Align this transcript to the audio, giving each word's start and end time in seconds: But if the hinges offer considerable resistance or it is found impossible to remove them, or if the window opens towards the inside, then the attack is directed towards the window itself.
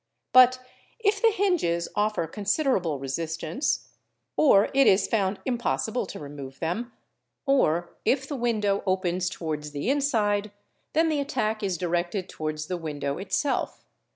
But 0.33 0.57
if 0.97 1.21
the 1.21 1.29
hinges 1.29 1.87
offer 1.95 2.25
considerable 2.25 2.97
resistance 2.97 3.87
or 4.35 4.69
it 4.73 4.87
is 4.87 5.07
found 5.07 5.39
impossible 5.45 6.07
to 6.07 6.17
remove 6.17 6.59
them, 6.59 6.91
or 7.45 7.95
if 8.03 8.27
the 8.27 8.35
window 8.35 8.81
opens 8.87 9.29
towards 9.29 9.73
the 9.73 9.91
inside, 9.91 10.51
then 10.93 11.09
the 11.09 11.19
attack 11.19 11.61
is 11.61 11.77
directed 11.77 12.27
towards 12.29 12.65
the 12.65 12.77
window 12.77 13.19
itself. 13.19 13.85